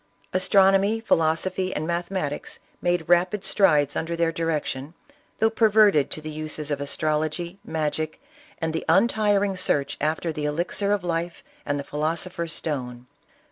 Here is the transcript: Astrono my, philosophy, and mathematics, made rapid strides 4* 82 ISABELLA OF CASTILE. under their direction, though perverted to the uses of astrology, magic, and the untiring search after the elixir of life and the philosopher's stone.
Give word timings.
Astrono 0.33 0.79
my, 0.81 0.99
philosophy, 0.99 1.71
and 1.75 1.85
mathematics, 1.85 2.57
made 2.81 3.07
rapid 3.07 3.45
strides 3.45 3.93
4* 3.93 3.99
82 3.99 3.99
ISABELLA 3.99 3.99
OF 3.99 3.99
CASTILE. 3.99 3.99
under 3.99 4.15
their 4.15 4.45
direction, 4.87 4.93
though 5.37 5.49
perverted 5.51 6.09
to 6.09 6.21
the 6.21 6.31
uses 6.31 6.71
of 6.71 6.81
astrology, 6.81 7.59
magic, 7.63 8.19
and 8.57 8.73
the 8.73 8.83
untiring 8.89 9.55
search 9.55 9.99
after 10.01 10.31
the 10.33 10.45
elixir 10.45 10.91
of 10.91 11.03
life 11.03 11.43
and 11.67 11.79
the 11.79 11.83
philosopher's 11.83 12.51
stone. 12.51 13.05